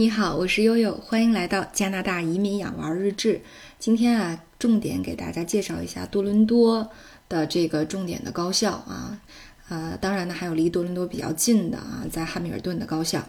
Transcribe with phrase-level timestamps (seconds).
[0.00, 3.42] 你好，我是悠悠，欢迎来到加拿大移民养娃日志。
[3.78, 6.88] 今天啊，重点给大家介绍一下多伦多
[7.28, 9.20] 的这个重点的高校啊，
[9.68, 13.22] 呃，当然呢，还有离多伦多比较近的啊，在汉密尔顿的高校。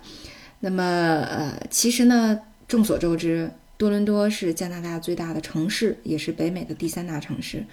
[0.61, 2.39] 那么，呃，其实呢，
[2.69, 7.65] 众所周知，多伦多是加拿大最大的城市，也是北美的第三大城市。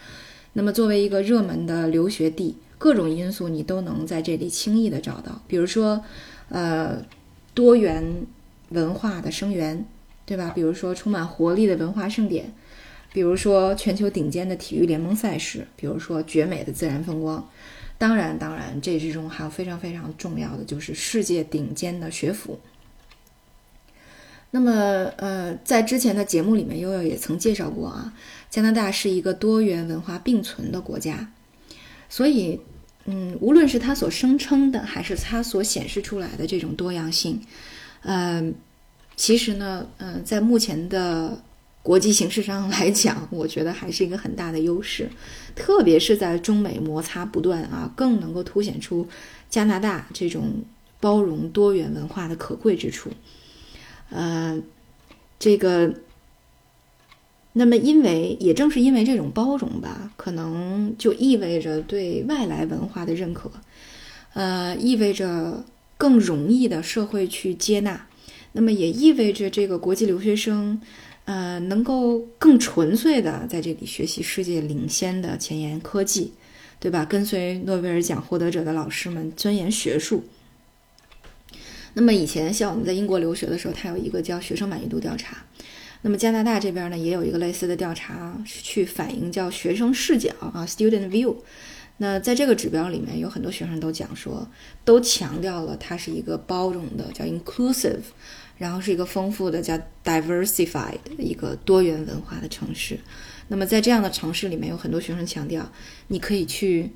[0.54, 6.02] 那么，作为一个热门的留学地，各种因素你都能在这里轻易的找到，比如说，
[6.48, 7.00] 呃，
[7.54, 8.26] 多元。
[8.70, 9.84] 文化的生源，
[10.26, 10.52] 对吧？
[10.54, 12.52] 比如说充满活力的文化盛典，
[13.12, 17.48] 比如说全球顶尖的体育联盟赛事，比如说绝美的自然风光。
[17.96, 22.60] 当然，当然，这之中还有非常非常重要的，就是世界顶尖的学府。
[24.50, 24.72] 那么，
[25.16, 28.14] 呃，在之前的节目里面，悠悠也曾介绍过啊，
[28.48, 31.32] 加拿大是一个多元文化并存的国家，
[32.08, 32.60] 所以，
[33.06, 37.42] 嗯，无论是它所声称的，还是它所显示出来的这种多样性。
[38.02, 38.54] 嗯，
[39.16, 41.42] 其实呢，嗯，在目前的
[41.82, 45.10] 国际形势上来讲， 我觉得还是一个很大的优势，
[45.54, 49.08] 特别是在中美摩擦不断啊，更能够凸显出
[49.50, 50.62] 加拿大这种
[51.00, 53.10] 包容多元文化的可贵之处。
[54.10, 54.60] 呃，
[55.38, 55.92] 这个，
[57.52, 63.50] 那么因为也正是因为这种包容吧，可能就意味着对外来文化的认可，
[64.34, 65.64] 呃，意味着。
[65.98, 68.06] 更容易的社会去接纳，
[68.52, 70.80] 那么也意味着这个国际留学生，
[71.24, 76.32] 呃，能够更纯粹的在这里学习世界领先的前沿科技，
[76.78, 77.04] 对吧？
[77.04, 80.24] 跟随诺贝尔奖获得者的老师们钻研学术。
[81.94, 85.36] 那么以前像我们在英国留学的时候，它有一个叫学生满意度调查，
[86.02, 91.34] 那么加拿大这边呢也有一个类似的调查，去反映叫学生视角啊，student view。
[92.00, 94.48] 那在这个指标里面，有很多学生都讲说，
[94.84, 98.00] 都强调了它是一个包容的，叫 inclusive，
[98.56, 102.98] 然后是一个丰富的，叫 diversified 的一个多元文化的城市。
[103.48, 105.70] 那么在这样的城市里面，有很多学生强调，
[106.06, 106.90] 你可以去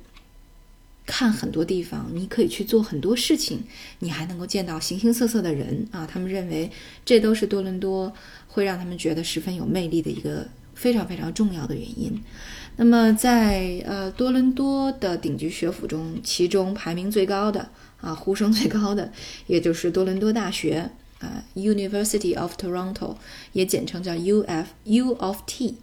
[1.05, 3.61] 看很多地方，你可以去做很多事情，
[3.99, 6.07] 你还能够见到形形色色的人啊。
[6.09, 6.71] 他们认为
[7.03, 8.13] 这都是多伦多
[8.47, 12.21] 会让他们觉得十分有魅力的一个非常非常重要的原因。
[12.75, 17.69] 那么，在呃多伦多的顶级学府中，其中排名最高的
[18.01, 19.11] 啊，呼声最高的，
[19.45, 20.89] 也就是多伦多大学
[21.19, 23.15] 啊，University of Toronto，
[23.51, 25.75] 也简称叫 U F U of T。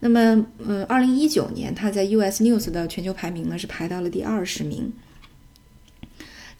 [0.00, 4.92] 那么，呃，二零一九年，它在 US News 的全球排名呢是排到了第二十名。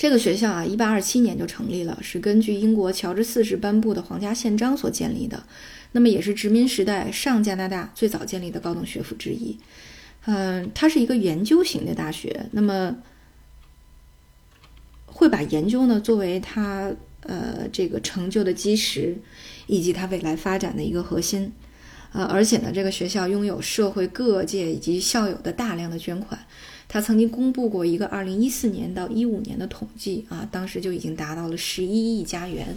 [0.01, 5.45] 这个学校啊，一八二七年就成立了，是根据英国乔治四世颁布的皇家宪章所建立的。
[5.93, 9.59] 那么也是殖民时代上加拿大最早建立的高等学府之一，
[10.25, 12.97] 嗯，它是一个研究型的大学，那么
[15.05, 16.91] 会把研究呢作为它
[17.25, 19.19] 呃这个成就的基石，
[19.67, 21.53] 以及它未来发展的一个核心，
[22.13, 26.47] 呃，而且呢，这个学校拥有社会各界以及校友的大量的捐款，
[26.93, 32.77] 他曾经公布过一个二零一四年到一五年的统计啊，当时就已经达到了十一亿加元。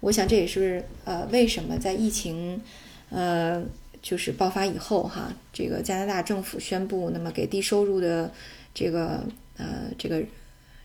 [0.00, 2.60] 我想这也是呃为什么在疫情，
[3.08, 3.64] 呃
[4.02, 8.30] 就是爆发以后哈，这个加拿大政府宣布，那么给低收入的
[8.74, 9.24] 这个
[9.56, 10.22] 呃这个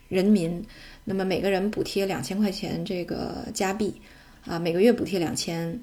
[0.07, 0.65] 人民，
[1.03, 3.93] 那么每个人补贴两千块钱这个加币，
[4.45, 5.77] 啊每个月补贴两千，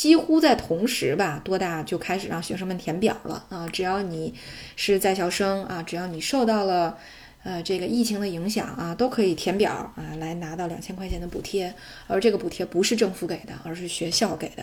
[0.00, 4.32] 几乎在同时吧，多大就开始让学生们填表了啊，只要你
[4.74, 6.96] 是在校生啊，只要你受到了。
[7.42, 11.74] 呃，这个疫情的影响啊，都可以填表啊，来拿到两千块钱的补贴，
[12.06, 14.62] 而这个补贴不是政府给的，而是学校给的，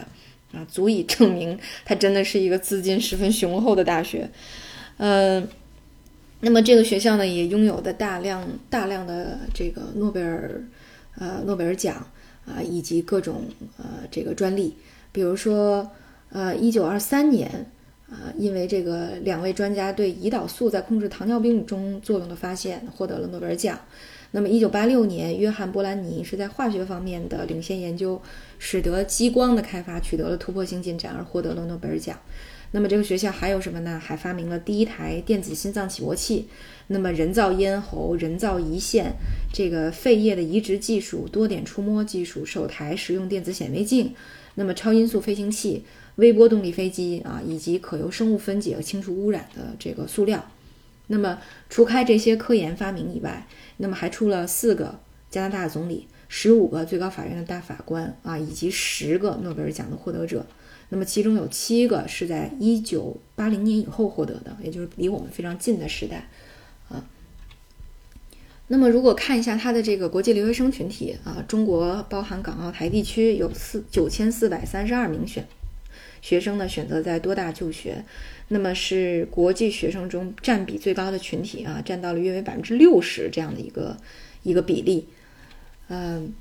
[0.53, 4.29] 啊，足以证明它真的是一个资金十分雄厚的大学。
[4.97, 5.47] 嗯，
[6.39, 10.63] 那么这个学校呢，也拥有的大量大量的这个诺贝尔，
[11.17, 11.95] 呃，诺贝尔奖
[12.45, 13.45] 啊，以及各种
[13.77, 14.75] 呃这个专利，
[15.17, 15.89] 比如说
[16.29, 17.71] 呃，一九二三年。
[18.09, 23.77] 啊，因为这个两位专家对胰岛素在控制糖尿病中作用的发现获得了诺贝尔奖。
[24.31, 28.21] 那么，一九八六年，约翰·波兰尼是在化学方面的领先研究，
[28.59, 32.17] 使得激光的开发取得了突破性进展，而获得了诺贝尔奖。
[32.71, 33.99] 那么，这个学校还有什么呢？
[33.99, 36.47] 还发明了第一台电子心脏起搏器，
[36.87, 39.13] 那么人造咽喉、人造胰腺、
[39.53, 44.13] 这个肺叶的移植技术、多点触摸技术、首台实用电子显微镜，
[44.55, 45.83] 那么超音速飞行器。
[46.17, 50.43] 微波动力飞机啊，以及可由生物分解和清除污染的这个塑料。
[51.05, 51.39] 那么，
[51.69, 53.47] 除开这些科研发明以外，
[53.77, 54.99] 那么还出了四个
[55.29, 60.43] 加拿大总理、十五个最高法院的大法官啊，以及十个诺贝尔奖的获得者。
[60.89, 66.29] 那么，其中有七个是在一九八零年以后获得的，也就是离我们非常近的时代
[66.87, 67.03] 啊。
[68.69, 75.45] 那么如果看一下它的这个国际留学生群体啊，中国包含港澳台地区有四九千四百三十二名选
[76.21, 78.05] 学生呢选择在多大就学，
[78.47, 83.97] 那么是国际学生中占比最高的群体啊，占到了约为百分之六十这样的一个
[84.43, 85.09] 一个比例，
[85.89, 86.33] 嗯。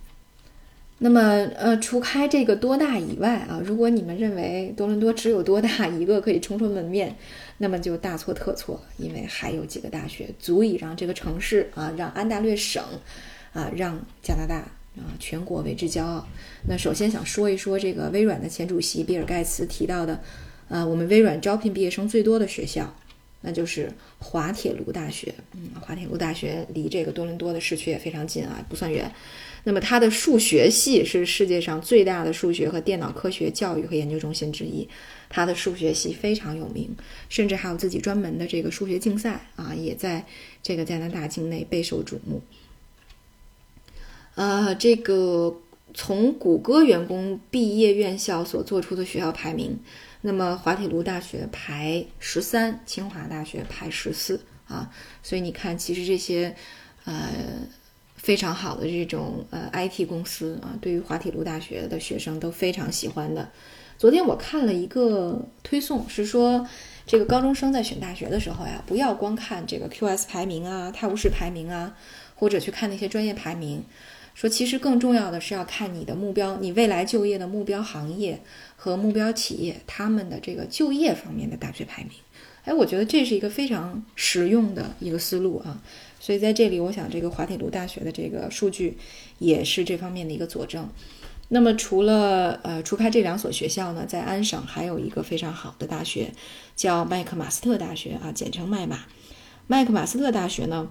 [0.99, 1.21] 那么，
[1.57, 7.15] 呃，除开这个多大以外啊，如果你们认为多伦多只有多大一个可以冲出门面，
[7.59, 12.83] 那么就大错特错了，因为还有几个大学足以让这个城市啊，让安大略省
[13.53, 14.57] 啊，让加拿大
[14.97, 16.27] 啊全国为之骄傲。
[16.67, 20.19] 那首先想说一说这个微软的前主席比尔盖茨提到的，
[20.69, 22.97] 呃，我们微软招聘毕业生最多的学校，
[23.41, 25.35] 那就是滑铁卢大学。
[25.53, 29.13] 嗯，滑铁卢大学离这个多伦多的市区也非常近啊，不算远。
[29.65, 34.89] 那么，它的数学系是世界上最大的数学和电脑科学教育和研究中心之一。
[35.29, 36.95] 它的数学系非常有名，
[37.29, 40.25] 甚至还有自己专门的这个数学竞赛啊，也在
[40.63, 42.41] 这个加拿大境内备受瞩目。
[44.37, 45.57] 呃，这个
[45.95, 49.79] 从谷歌员工毕业院校所做出的学校排名，
[50.21, 54.91] 那么滑铁卢大学排十三，清华大学排十四啊。
[55.23, 56.55] 所以你看，其实这些，
[57.05, 57.31] 呃。
[58.17, 63.49] 非常好的这种呃 IT 公司啊，对于滑铁卢大学的学生都非常喜欢的。
[63.99, 66.67] 昨天我看了一个推送，是说
[67.07, 71.95] 这个高中生在选大学的时候呀，不要光看这个 QS 排名啊、泰晤士排名啊，
[72.35, 73.85] 或者去看那些专业排名。
[74.37, 78.43] 说其实更重要的是要看你的目标，你未来就业的目标行业
[78.77, 82.13] 和目标企业他们的这个就业方面的大学排名。
[82.65, 85.81] 哎，我觉得这是一个非常实用的一个思路啊。
[86.21, 88.99] 所以在这里，我想这个滑铁卢大学的这个数据
[89.39, 90.87] 也是这方面的一个佐证。
[91.49, 96.33] 那么除了呃，除开这两所学校呢，在安省还有一个非常好的大学，
[96.75, 99.05] 叫麦克马斯特大学啊，简称麦马。
[99.67, 100.91] 麦克马斯特大学呢，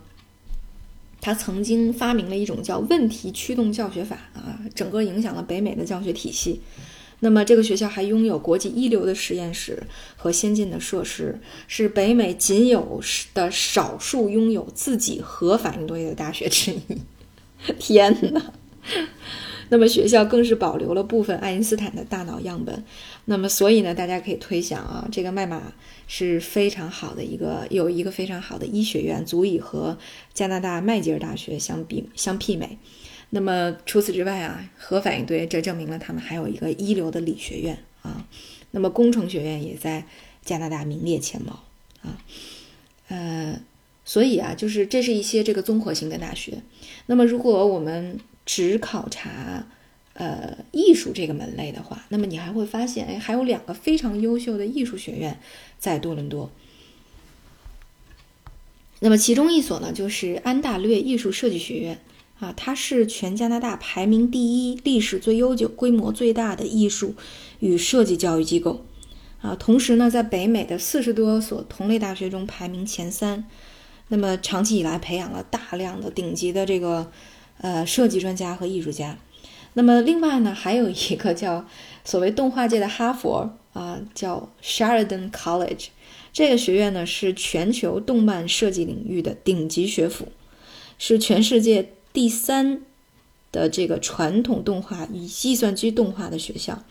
[1.25, 6.61] 他曾经发明了一种叫问题驱动教学法啊，整个影响了北美的教学体系。
[7.21, 9.81] 那么，这个学校还拥有国际一流的实验室
[10.15, 13.01] 和先进的设施，是北美仅有
[13.33, 16.79] 的少数拥有自己核反应堆的大学之一。
[17.79, 18.53] 天哪！
[19.69, 22.83] 那么学校更是保留了部分爱因斯坦的大脑样本。
[23.25, 25.73] 那么，所以呢，大家可以推想啊，这个麦马
[26.07, 29.97] 是非常好的一个，有一个非常好的医学院，足以和
[30.33, 32.77] 加拿大麦吉尔大学相比相媲美。
[33.31, 38.27] 那么除此之外啊，核反应堆这证明了他们还有一个一流的理学院啊。
[38.71, 40.05] 那么工程学院也在
[40.43, 41.63] 加拿大名列前茅
[42.01, 42.17] 啊。
[43.07, 43.59] 呃，
[44.05, 46.61] 所以啊，就是这是一些这个综合性的大学。
[47.07, 49.67] 那么如果我们只考察
[50.13, 55.39] 呃艺术这个门类的话，那么你还会发现，哎，还有两个非常优秀的艺术学院
[55.77, 56.51] 在多伦多。
[58.99, 61.99] 那么其中一所呢，就是安大略艺术设计学院。
[62.37, 67.15] 啊，它是全加拿大排名第一、历史最悠久、规模最大的艺术
[67.61, 68.85] 与设计教育机构。
[69.39, 73.45] 啊，同时呢，在北美的四十多所同类大学中排名前三。
[74.09, 77.09] 那么，长期以来培养了大量的顶级的这个
[77.59, 79.17] 呃设计专家和艺术家。
[79.73, 81.65] 那么，另外呢，还有一个叫
[82.03, 85.87] 所谓动画界的哈佛啊，叫 Sheridan College。
[86.31, 90.29] 这个学院呢，是全球动漫设计领域的顶级学府，
[90.97, 91.91] 是全世界。
[92.13, 92.79] 第三
[93.51, 96.81] 的这个传统动画与计算机动画的学校，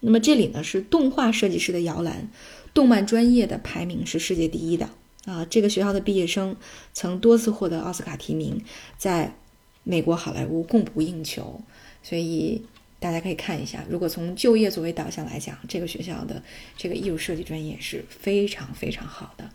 [0.00, 2.30] 那么这里呢是动画设计师的摇篮，
[2.72, 4.88] 动漫专业的排名是世界第一的
[5.26, 5.44] 啊。
[5.44, 6.56] 这个学校的毕业生
[6.94, 8.64] 曾多次获得奥斯卡提名，
[8.96, 9.36] 在
[9.84, 11.60] 美国好莱坞供不应求，
[12.02, 12.62] 所以
[13.00, 13.84] 大家可以看一下。
[13.88, 16.40] 如果从就业作为导向来讲，这个学校的
[16.76, 19.50] 这个艺术设计专业是非常非常好的。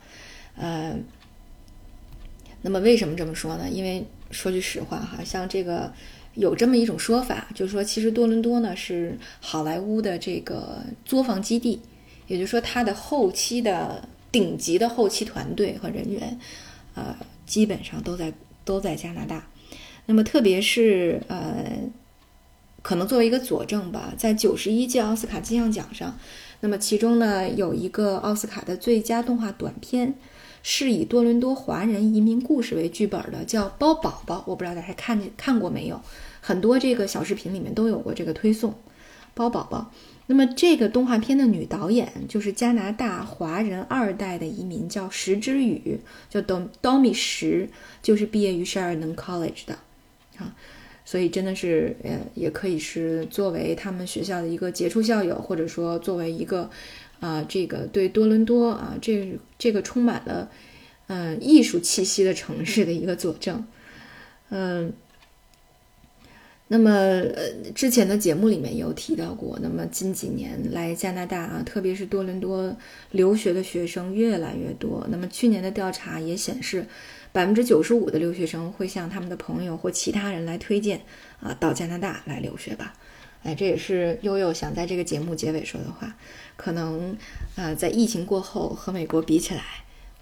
[0.54, 0.94] 呃，
[2.60, 3.70] 那么为什么这么说呢？
[3.70, 5.90] 因为说句实话哈，像这个
[6.34, 11.80] 有这么一种说法，就是说其实多伦多呢是好莱坞的这个作坊基地，
[12.26, 16.38] 也就是说它的后期的顶级的后期团队和人员，
[16.94, 17.16] 呃，
[17.46, 18.30] 基本上都在
[18.64, 19.48] 都在加拿大。
[20.08, 21.78] 那么特别是呃，
[22.82, 26.18] 可能作为一个佐证吧，在九十一届奥斯卡金像奖上，
[26.60, 30.14] 那么其中呢有一个奥斯卡的最佳动画短片。
[30.60, 35.98] 是以多伦多华人移民故事为剧本的，叫《包宝宝》，我不知道大家看见看过没有？
[36.40, 38.72] 很多这个小视频里面都有过这个推送，
[39.34, 39.92] 《包宝宝》。
[40.26, 47.70] 那么这个动画片的女导演就是加拿大华人二代的移民，叫石之宇，叫 Dom Domi 石，
[48.02, 49.78] 就是毕业于 Sheridan College 的
[50.38, 50.56] 啊，
[51.04, 56.70] 所以真的是呃，也可以是作为他们学校的一个杰出校友，或者说作为一个。
[57.20, 60.48] 啊，这个对多伦多啊，这这个充满了
[61.08, 63.66] 嗯艺术气息的城市的一个佐证。
[64.50, 64.92] 嗯。
[66.68, 69.58] 那么，呃，之前的节目里面有提到过。
[69.60, 72.76] 那么近几年来加拿大啊，特别是多伦多
[73.10, 75.04] 留学的学生越来越多。
[75.10, 76.86] 那么去年的调查也显示，
[77.32, 81.00] 百分之九十五的留学生会向他们的朋友或其他人来推荐
[81.40, 82.94] 啊，到加拿大来留学吧。
[83.44, 86.14] 哎，这也是悠悠想在这个节目结尾说的话。
[86.56, 87.16] 可能，
[87.54, 89.62] 啊，在疫情过后和美国比起来，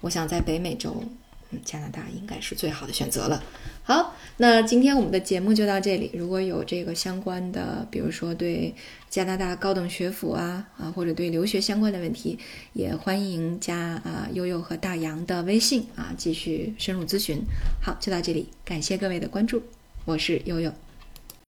[0.01, 1.03] 我想在北美洲。
[1.51, 3.43] 嗯加拿大应该是最好的选择了。
[3.83, 6.11] 好，那今天我们的节目就到这里。
[6.13, 8.75] 如果有这个相关的，比如说对
[9.09, 12.37] 加拿大高等学府啊啊，或者对留学相关的问题，
[12.73, 17.39] 也欢迎加啊悠悠和大洋的微信啊，继续深入咨询。
[17.81, 19.63] 好，就到这里，感谢各位的关注，
[20.05, 20.73] 我是悠悠。